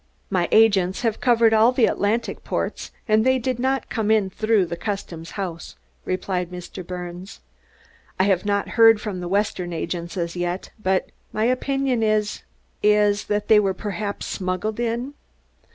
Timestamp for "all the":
1.53-1.85